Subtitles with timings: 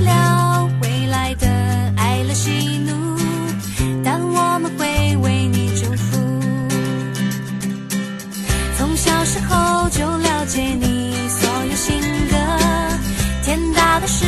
[0.00, 1.46] 了未来的
[1.96, 3.18] 爱了喜怒，
[4.04, 6.18] 但我们会为你祝福。
[8.76, 12.00] 从小时候就了解你所有性
[12.30, 12.36] 格，
[13.44, 14.24] 天大的事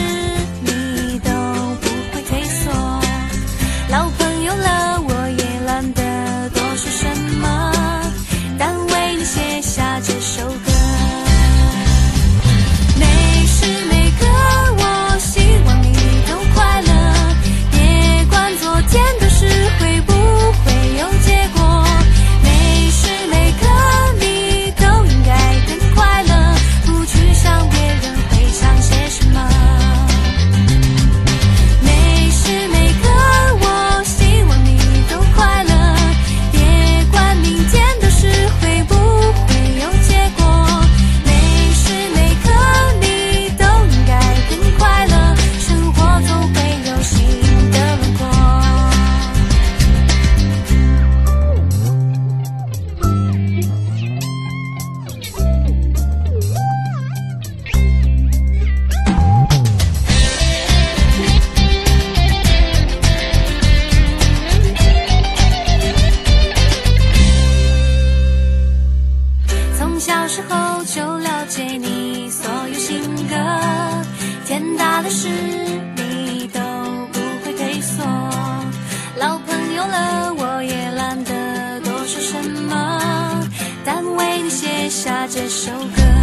[0.63, 1.31] 你都
[1.81, 2.73] 不会退缩。
[3.91, 4.20] 老。
[75.11, 75.29] 天大的事
[75.97, 76.61] 你都
[77.13, 78.05] 不会退缩。
[79.17, 83.43] 老朋友了，我也懒得多说什么，
[83.85, 86.20] 但为你写下这首歌。